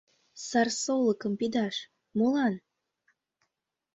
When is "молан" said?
2.17-2.53